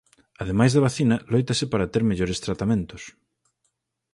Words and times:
Ademais 0.43 0.71
da 0.73 0.85
vacina, 0.87 1.15
lóitase 1.33 1.65
para 1.71 1.89
ter 1.93 2.01
mellores 2.09 2.41
tratamentos. 2.45 3.03